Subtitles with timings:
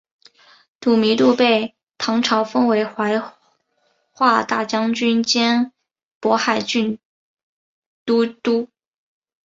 [0.79, 3.21] 吐迷度被唐朝封为怀
[4.13, 5.71] 化大将军兼
[6.19, 6.59] 瀚海
[8.03, 8.67] 都督。